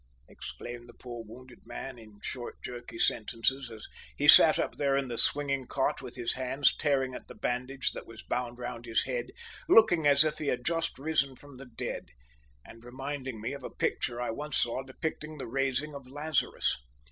[0.27, 3.85] exclaimed the poor wounded man in short jerky sentences, as
[4.17, 7.91] he sat up there in the swinging cot, with his hands tearing at the bandage
[7.91, 9.27] that was bound round his head,
[9.69, 12.07] looking as if he had just risen from the dead,
[12.65, 16.79] and reminding me of a picture I once saw depicting the raising of Lazarus.